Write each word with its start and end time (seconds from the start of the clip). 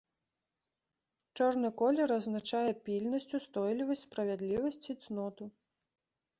Чорны 1.39 1.69
колер 1.81 2.09
азначае 2.17 2.63
пільнасць, 2.89 3.29
устойлівасць, 3.43 4.05
справядлівасць 4.09 4.85
і 4.93 5.01
цноту. 5.07 5.43